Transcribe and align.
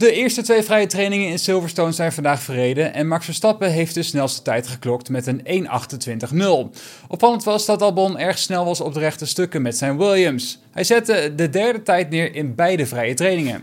De 0.00 0.12
eerste 0.12 0.42
twee 0.42 0.62
vrije 0.62 0.86
trainingen 0.86 1.28
in 1.28 1.38
Silverstone 1.38 1.92
zijn 1.92 2.12
vandaag 2.12 2.42
verreden 2.42 2.94
en 2.94 3.08
Max 3.08 3.24
Verstappen 3.24 3.70
heeft 3.70 3.94
de 3.94 4.02
snelste 4.02 4.42
tijd 4.42 4.66
geklokt 4.66 5.08
met 5.08 5.26
een 5.26 5.66
1.28.0. 6.72 6.80
Opvallend 7.08 7.44
was 7.44 7.66
dat 7.66 7.82
Albon 7.82 8.18
erg 8.18 8.38
snel 8.38 8.64
was 8.64 8.80
op 8.80 8.94
de 8.94 9.00
rechte 9.00 9.26
stukken 9.26 9.62
met 9.62 9.76
zijn 9.76 9.98
Williams. 9.98 10.60
Hij 10.70 10.84
zette 10.84 11.32
de 11.36 11.48
derde 11.48 11.82
tijd 11.82 12.10
neer 12.10 12.34
in 12.34 12.54
beide 12.54 12.86
vrije 12.86 13.14
trainingen. 13.14 13.62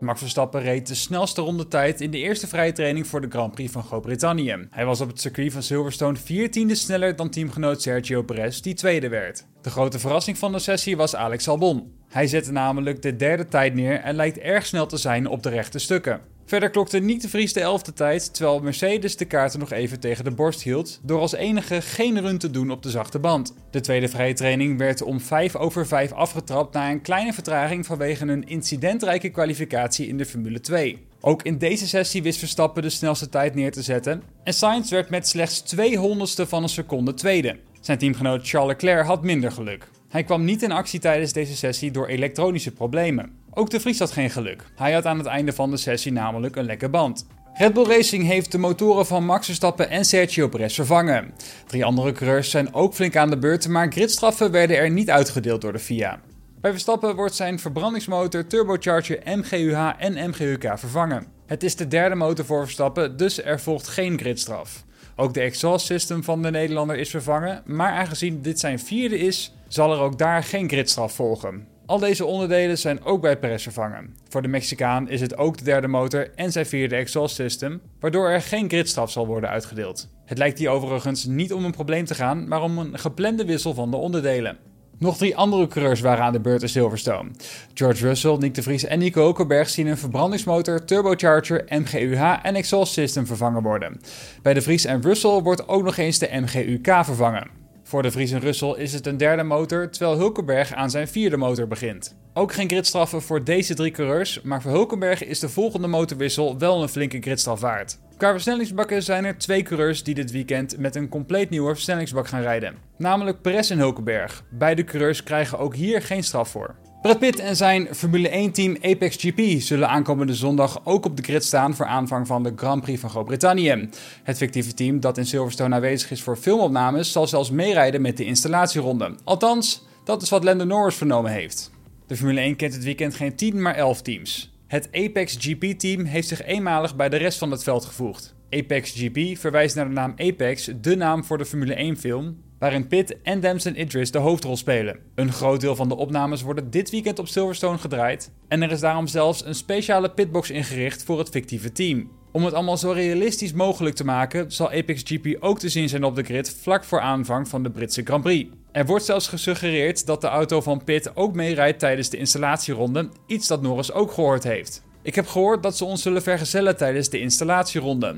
Max 0.00 0.20
Verstappen 0.20 0.62
reed 0.62 0.86
de 0.86 0.94
snelste 0.94 1.40
rondetijd 1.40 2.00
in 2.00 2.10
de 2.10 2.18
eerste 2.18 2.46
vrije 2.46 2.72
training 2.72 3.06
voor 3.06 3.20
de 3.20 3.30
Grand 3.30 3.54
Prix 3.54 3.72
van 3.72 3.84
Groot-Brittannië. 3.84 4.68
Hij 4.70 4.84
was 4.84 5.00
op 5.00 5.08
het 5.08 5.20
circuit 5.20 5.52
van 5.52 5.62
Silverstone 5.62 6.18
14e 6.18 6.72
sneller 6.72 7.16
dan 7.16 7.30
teamgenoot 7.30 7.82
Sergio 7.82 8.22
Perez, 8.22 8.60
die 8.60 8.74
tweede 8.74 9.08
werd. 9.08 9.46
De 9.62 9.70
grote 9.70 9.98
verrassing 9.98 10.38
van 10.38 10.52
de 10.52 10.58
sessie 10.58 10.96
was 10.96 11.14
Alex 11.14 11.48
Albon. 11.48 11.95
Hij 12.08 12.26
zette 12.26 12.52
namelijk 12.52 13.02
de 13.02 13.16
derde 13.16 13.48
tijd 13.48 13.74
neer 13.74 14.00
en 14.00 14.14
lijkt 14.14 14.38
erg 14.38 14.66
snel 14.66 14.86
te 14.86 14.96
zijn 14.96 15.28
op 15.28 15.42
de 15.42 15.48
rechte 15.48 15.78
stukken. 15.78 16.20
Verder 16.46 16.70
klokte 16.70 16.98
niet 16.98 17.22
de 17.22 17.28
Vries 17.28 17.52
de 17.52 17.60
elfde 17.60 17.92
tijd, 17.92 18.34
terwijl 18.34 18.60
Mercedes 18.60 19.16
de 19.16 19.24
kaarten 19.24 19.58
nog 19.58 19.72
even 19.72 20.00
tegen 20.00 20.24
de 20.24 20.30
borst 20.30 20.62
hield, 20.62 21.00
door 21.02 21.20
als 21.20 21.34
enige 21.34 21.82
geen 21.82 22.20
run 22.20 22.38
te 22.38 22.50
doen 22.50 22.70
op 22.70 22.82
de 22.82 22.90
zachte 22.90 23.18
band. 23.18 23.54
De 23.70 23.80
tweede 23.80 24.08
vrije 24.08 24.34
training 24.34 24.78
werd 24.78 25.02
om 25.02 25.20
5 25.20 25.56
over 25.56 25.86
5 25.86 26.12
afgetrapt 26.12 26.74
na 26.74 26.90
een 26.90 27.02
kleine 27.02 27.32
vertraging 27.32 27.86
vanwege 27.86 28.26
een 28.26 28.46
incidentrijke 28.48 29.28
kwalificatie 29.28 30.06
in 30.06 30.18
de 30.18 30.26
Formule 30.26 30.60
2. 30.60 31.06
Ook 31.20 31.42
in 31.42 31.58
deze 31.58 31.88
sessie 31.88 32.22
wist 32.22 32.38
Verstappen 32.38 32.82
de 32.82 32.90
snelste 32.90 33.28
tijd 33.28 33.54
neer 33.54 33.72
te 33.72 33.82
zetten 33.82 34.22
en 34.44 34.54
Sainz 34.54 34.90
werd 34.90 35.10
met 35.10 35.28
slechts 35.28 35.76
200ste 35.76 36.48
van 36.48 36.62
een 36.62 36.68
seconde 36.68 37.14
tweede. 37.14 37.58
Zijn 37.80 37.98
teamgenoot 37.98 38.48
Charles 38.48 38.68
Leclerc 38.72 39.06
had 39.06 39.22
minder 39.22 39.52
geluk. 39.52 39.88
Hij 40.08 40.24
kwam 40.24 40.44
niet 40.44 40.62
in 40.62 40.72
actie 40.72 41.00
tijdens 41.00 41.32
deze 41.32 41.56
sessie 41.56 41.90
door 41.90 42.06
elektronische 42.06 42.72
problemen. 42.72 43.32
Ook 43.50 43.70
de 43.70 43.80
Vries 43.80 43.98
had 43.98 44.12
geen 44.12 44.30
geluk. 44.30 44.64
Hij 44.76 44.92
had 44.92 45.06
aan 45.06 45.18
het 45.18 45.26
einde 45.26 45.52
van 45.52 45.70
de 45.70 45.76
sessie 45.76 46.12
namelijk 46.12 46.56
een 46.56 46.64
lekke 46.64 46.88
band. 46.88 47.26
Red 47.54 47.74
Bull 47.74 47.84
Racing 47.84 48.26
heeft 48.26 48.52
de 48.52 48.58
motoren 48.58 49.06
van 49.06 49.24
Max 49.24 49.46
Verstappen 49.46 49.90
en 49.90 50.04
Sergio 50.04 50.48
Perez 50.48 50.74
vervangen. 50.74 51.34
Drie 51.66 51.84
andere 51.84 52.12
coureurs 52.12 52.50
zijn 52.50 52.74
ook 52.74 52.94
flink 52.94 53.16
aan 53.16 53.30
de 53.30 53.38
beurt, 53.38 53.68
maar 53.68 53.92
gridstraffen 53.92 54.50
werden 54.50 54.76
er 54.76 54.90
niet 54.90 55.10
uitgedeeld 55.10 55.60
door 55.60 55.72
de 55.72 55.78
FIA. 55.78 56.20
Bij 56.60 56.70
Verstappen 56.70 57.16
wordt 57.16 57.34
zijn 57.34 57.58
verbrandingsmotor, 57.58 58.46
turbocharger, 58.46 59.20
MGUH 59.24 59.92
en 59.98 60.28
MGUK 60.30 60.78
vervangen. 60.78 61.26
Het 61.46 61.62
is 61.62 61.76
de 61.76 61.88
derde 61.88 62.14
motor 62.14 62.44
voor 62.44 62.62
Verstappen, 62.62 63.16
dus 63.16 63.42
er 63.42 63.60
volgt 63.60 63.88
geen 63.88 64.18
gridstraf. 64.18 64.84
Ook 65.16 65.34
de 65.34 65.40
exhaust 65.40 65.86
system 65.86 66.24
van 66.24 66.42
de 66.42 66.50
Nederlander 66.50 66.96
is 66.96 67.10
vervangen, 67.10 67.62
maar 67.64 67.92
aangezien 67.92 68.42
dit 68.42 68.60
zijn 68.60 68.78
vierde 68.78 69.18
is, 69.18 69.55
zal 69.68 69.92
er 69.92 70.00
ook 70.00 70.18
daar 70.18 70.42
geen 70.42 70.68
gridstraf 70.68 71.12
volgen. 71.12 71.66
Al 71.86 71.98
deze 71.98 72.24
onderdelen 72.24 72.78
zijn 72.78 73.04
ook 73.04 73.20
bij 73.20 73.38
Perez 73.38 73.62
vervangen. 73.62 74.16
Voor 74.28 74.42
de 74.42 74.48
Mexicaan 74.48 75.08
is 75.08 75.20
het 75.20 75.36
ook 75.36 75.58
de 75.58 75.64
derde 75.64 75.88
motor 75.88 76.30
en 76.34 76.52
zijn 76.52 76.66
vierde 76.66 76.96
exhaust 76.96 77.34
system, 77.34 77.80
waardoor 78.00 78.28
er 78.28 78.42
geen 78.42 78.68
gridstraf 78.68 79.10
zal 79.10 79.26
worden 79.26 79.50
uitgedeeld. 79.50 80.08
Het 80.24 80.38
lijkt 80.38 80.58
hier 80.58 80.68
overigens 80.68 81.24
niet 81.24 81.52
om 81.52 81.64
een 81.64 81.72
probleem 81.72 82.04
te 82.04 82.14
gaan, 82.14 82.48
maar 82.48 82.62
om 82.62 82.78
een 82.78 82.98
geplande 82.98 83.44
wissel 83.44 83.74
van 83.74 83.90
de 83.90 83.96
onderdelen. 83.96 84.58
Nog 84.98 85.16
drie 85.16 85.36
andere 85.36 85.68
coureurs 85.68 86.00
waren 86.00 86.24
aan 86.24 86.32
de 86.32 86.40
beurt 86.40 86.62
in 86.62 86.68
Silverstone. 86.68 87.30
George 87.74 88.06
Russell, 88.06 88.36
Nick 88.36 88.54
de 88.54 88.62
Vries 88.62 88.84
en 88.84 88.98
Nico 88.98 89.20
Hulkenberg 89.20 89.68
zien 89.68 89.86
een 89.86 89.98
verbrandingsmotor, 89.98 90.84
turbocharger, 90.84 91.64
MGUH 91.68 92.38
en 92.42 92.54
exhaust 92.54 92.92
system 92.92 93.26
vervangen 93.26 93.62
worden. 93.62 94.00
Bij 94.42 94.54
de 94.54 94.62
Vries 94.62 94.84
en 94.84 95.02
Russell 95.02 95.40
wordt 95.42 95.68
ook 95.68 95.82
nog 95.82 95.96
eens 95.96 96.18
de 96.18 96.28
MGUK 96.32 97.04
vervangen. 97.04 97.65
Voor 97.86 98.02
de 98.02 98.10
Vries 98.10 98.30
en 98.30 98.40
Russell 98.40 98.74
is 98.76 98.92
het 98.92 99.06
een 99.06 99.16
derde 99.16 99.42
motor, 99.42 99.90
terwijl 99.90 100.18
Hulkenberg 100.18 100.72
aan 100.72 100.90
zijn 100.90 101.08
vierde 101.08 101.36
motor 101.36 101.68
begint. 101.68 102.16
Ook 102.34 102.52
geen 102.52 102.68
gridstraffen 102.68 103.22
voor 103.22 103.44
deze 103.44 103.74
drie 103.74 103.90
coureurs, 103.90 104.40
maar 104.42 104.62
voor 104.62 104.70
Hulkenberg 104.70 105.24
is 105.24 105.38
de 105.38 105.48
volgende 105.48 105.86
motorwissel 105.86 106.58
wel 106.58 106.82
een 106.82 106.88
flinke 106.88 107.20
gridstraf 107.20 107.60
waard. 107.60 107.98
Qua 108.16 108.30
versnellingsbakken 108.30 109.02
zijn 109.02 109.24
er 109.24 109.38
twee 109.38 109.62
coureurs 109.62 110.02
die 110.02 110.14
dit 110.14 110.30
weekend 110.30 110.78
met 110.78 110.96
een 110.96 111.08
compleet 111.08 111.50
nieuwe 111.50 111.74
versnellingsbak 111.74 112.28
gaan 112.28 112.42
rijden. 112.42 112.74
Namelijk 112.96 113.40
Perez 113.42 113.70
en 113.70 113.78
Hulkenberg. 113.78 114.44
Beide 114.50 114.84
coureurs 114.84 115.22
krijgen 115.22 115.58
ook 115.58 115.74
hier 115.74 116.02
geen 116.02 116.24
straf 116.24 116.48
voor. 116.48 116.74
Brad 117.06 117.18
Pitt 117.18 117.38
en 117.38 117.56
zijn 117.56 117.94
Formule 117.94 118.48
1-team 118.50 118.76
Apex 118.82 119.16
GP 119.16 119.60
zullen 119.60 119.88
aankomende 119.88 120.34
zondag 120.34 120.80
ook 120.84 121.04
op 121.04 121.16
de 121.16 121.22
grid 121.22 121.44
staan 121.44 121.74
voor 121.74 121.86
aanvang 121.86 122.26
van 122.26 122.42
de 122.42 122.52
Grand 122.56 122.82
Prix 122.82 123.00
van 123.00 123.10
Groot-Brittannië. 123.10 123.88
Het 124.22 124.36
fictieve 124.36 124.74
team 124.74 125.00
dat 125.00 125.18
in 125.18 125.26
Silverstone 125.26 125.74
aanwezig 125.74 126.10
is 126.10 126.22
voor 126.22 126.36
filmopnames 126.36 127.12
zal 127.12 127.26
zelfs 127.26 127.50
meerijden 127.50 128.02
met 128.02 128.16
de 128.16 128.24
installatieronde. 128.24 129.14
Althans, 129.24 129.84
dat 130.04 130.22
is 130.22 130.30
wat 130.30 130.44
Lando 130.44 130.64
Norris 130.64 130.94
vernomen 130.94 131.32
heeft. 131.32 131.70
De 132.06 132.16
Formule 132.16 132.40
1 132.40 132.56
kent 132.56 132.74
het 132.74 132.84
weekend 132.84 133.14
geen 133.14 133.36
10, 133.36 133.62
maar 133.62 133.74
11 133.74 134.02
teams. 134.02 134.52
Het 134.66 134.88
Apex 134.92 135.36
GP-team 135.38 136.04
heeft 136.04 136.28
zich 136.28 136.42
eenmalig 136.42 136.96
bij 136.96 137.08
de 137.08 137.16
rest 137.16 137.38
van 137.38 137.50
het 137.50 137.62
veld 137.62 137.84
gevoegd. 137.84 138.34
Apex 138.50 138.92
GP 138.96 139.38
verwijst 139.38 139.74
naar 139.76 139.88
de 139.88 139.94
naam 139.94 140.14
Apex, 140.16 140.70
de 140.80 140.96
naam 140.96 141.24
voor 141.24 141.38
de 141.38 141.44
Formule 141.44 141.94
1-film, 141.96 142.36
waarin 142.58 142.86
Pitt 142.86 143.22
en 143.22 143.40
Damson 143.40 143.80
Idris 143.80 144.10
de 144.10 144.18
hoofdrol 144.18 144.56
spelen. 144.56 144.98
Een 145.14 145.32
groot 145.32 145.60
deel 145.60 145.76
van 145.76 145.88
de 145.88 145.96
opnames 145.96 146.42
worden 146.42 146.70
dit 146.70 146.90
weekend 146.90 147.18
op 147.18 147.28
Silverstone 147.28 147.78
gedraaid 147.78 148.30
en 148.48 148.62
er 148.62 148.70
is 148.70 148.80
daarom 148.80 149.06
zelfs 149.06 149.44
een 149.44 149.54
speciale 149.54 150.10
pitbox 150.10 150.50
ingericht 150.50 151.04
voor 151.04 151.18
het 151.18 151.28
fictieve 151.28 151.72
team. 151.72 152.10
Om 152.32 152.44
het 152.44 152.54
allemaal 152.54 152.76
zo 152.76 152.90
realistisch 152.90 153.52
mogelijk 153.52 153.94
te 153.94 154.04
maken, 154.04 154.52
zal 154.52 154.70
Apex 154.70 155.02
GP 155.04 155.36
ook 155.40 155.58
te 155.58 155.68
zien 155.68 155.88
zijn 155.88 156.04
op 156.04 156.14
de 156.14 156.22
grid 156.22 156.56
vlak 156.62 156.84
voor 156.84 157.00
aanvang 157.00 157.48
van 157.48 157.62
de 157.62 157.70
Britse 157.70 158.02
Grand 158.04 158.22
Prix. 158.22 158.50
Er 158.72 158.86
wordt 158.86 159.04
zelfs 159.04 159.28
gesuggereerd 159.28 160.06
dat 160.06 160.20
de 160.20 160.26
auto 160.26 160.60
van 160.60 160.84
Pitt 160.84 161.16
ook 161.16 161.34
meerijdt 161.34 161.78
tijdens 161.78 162.08
de 162.10 162.16
installatieronde, 162.16 163.08
iets 163.26 163.46
dat 163.46 163.62
Norris 163.62 163.92
ook 163.92 164.12
gehoord 164.12 164.44
heeft. 164.44 164.82
Ik 165.02 165.14
heb 165.14 165.26
gehoord 165.26 165.62
dat 165.62 165.76
ze 165.76 165.84
ons 165.84 166.02
zullen 166.02 166.22
vergezellen 166.22 166.76
tijdens 166.76 167.08
de 167.08 167.20
installatieronde. 167.20 168.16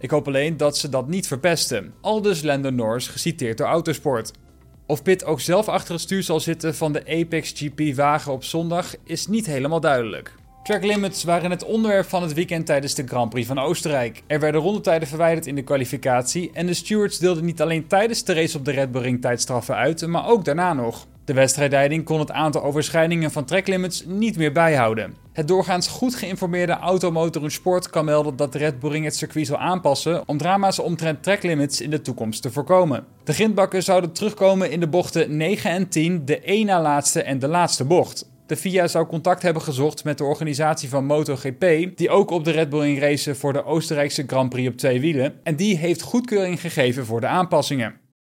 Ik 0.00 0.10
hoop 0.10 0.26
alleen 0.26 0.56
dat 0.56 0.78
ze 0.78 0.88
dat 0.88 1.08
niet 1.08 1.26
verpesten. 1.26 1.94
Aldus 2.00 2.42
Lando 2.42 2.70
Norris 2.70 3.08
geciteerd 3.08 3.58
door 3.58 3.66
Autosport. 3.66 4.32
Of 4.86 5.02
Pitt 5.02 5.24
ook 5.24 5.40
zelf 5.40 5.68
achter 5.68 5.92
het 5.92 6.02
stuur 6.02 6.22
zal 6.22 6.40
zitten 6.40 6.74
van 6.74 6.92
de 6.92 7.06
Apex 7.06 7.52
GP 7.56 7.94
wagen 7.96 8.32
op 8.32 8.44
zondag 8.44 8.94
is 9.04 9.26
niet 9.26 9.46
helemaal 9.46 9.80
duidelijk. 9.80 10.34
Track 10.62 10.84
limits 10.84 11.24
waren 11.24 11.50
het 11.50 11.64
onderwerp 11.64 12.08
van 12.08 12.22
het 12.22 12.34
weekend 12.34 12.66
tijdens 12.66 12.94
de 12.94 13.06
Grand 13.06 13.30
Prix 13.30 13.46
van 13.46 13.58
Oostenrijk. 13.58 14.22
Er 14.26 14.40
werden 14.40 14.60
rondetijden 14.60 15.08
verwijderd 15.08 15.46
in 15.46 15.54
de 15.54 15.62
kwalificatie 15.62 16.50
en 16.52 16.66
de 16.66 16.74
stewards 16.74 17.18
deelden 17.18 17.44
niet 17.44 17.62
alleen 17.62 17.86
tijdens 17.86 18.24
de 18.24 18.32
race 18.32 18.58
op 18.58 18.64
de 18.64 18.70
Red 18.70 18.92
Bull 18.92 19.02
Ring 19.02 19.20
tijdstraffen 19.20 19.76
uit, 19.76 20.06
maar 20.06 20.28
ook 20.28 20.44
daarna 20.44 20.72
nog. 20.72 21.06
De 21.24 21.32
wedstrijdleiding 21.34 22.04
kon 22.04 22.18
het 22.18 22.30
aantal 22.30 22.62
overschrijdingen 22.62 23.30
van 23.30 23.44
tracklimits 23.44 24.04
niet 24.06 24.36
meer 24.36 24.52
bijhouden. 24.52 25.14
Het 25.40 25.48
doorgaans 25.48 25.88
goed 25.88 26.14
geïnformeerde 26.14 26.72
Automotor 26.72 27.50
Sport 27.50 27.90
kan 27.90 28.04
melden 28.04 28.36
dat 28.36 28.54
Red 28.54 28.78
Bull 28.78 28.90
Ring 28.90 29.04
het 29.04 29.16
circuit 29.16 29.46
zal 29.46 29.58
aanpassen 29.58 30.22
om 30.28 30.38
drama's 30.38 30.78
omtrent 30.78 31.22
tracklimits 31.22 31.80
in 31.80 31.90
de 31.90 32.00
toekomst 32.00 32.42
te 32.42 32.50
voorkomen. 32.50 33.04
De 33.24 33.32
grindbakken 33.32 33.82
zouden 33.82 34.12
terugkomen 34.12 34.70
in 34.70 34.80
de 34.80 34.88
bochten 34.88 35.36
9 35.36 35.70
en 35.70 35.88
10, 35.88 36.24
de 36.24 36.40
één 36.40 36.66
na 36.66 36.80
laatste 36.80 37.22
en 37.22 37.38
de 37.38 37.48
laatste 37.48 37.84
bocht. 37.84 38.30
De 38.46 38.56
FIA 38.56 38.88
zou 38.88 39.06
contact 39.06 39.42
hebben 39.42 39.62
gezocht 39.62 40.04
met 40.04 40.18
de 40.18 40.24
organisatie 40.24 40.88
van 40.88 41.04
MotoGP, 41.04 41.96
die 41.96 42.10
ook 42.10 42.30
op 42.30 42.44
de 42.44 42.50
Red 42.50 42.68
Bull 42.68 42.80
Ring 42.80 43.00
racen 43.00 43.36
voor 43.36 43.52
de 43.52 43.64
Oostenrijkse 43.64 44.24
Grand 44.26 44.48
Prix 44.48 44.68
op 44.68 44.76
twee 44.76 45.00
wielen, 45.00 45.34
en 45.42 45.56
die 45.56 45.76
heeft 45.76 46.02
goedkeuring 46.02 46.60
gegeven 46.60 47.06
voor 47.06 47.20
de 47.20 47.26
aanpassingen. 47.26 47.99